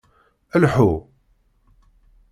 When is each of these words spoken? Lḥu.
Lḥu. 0.63 0.91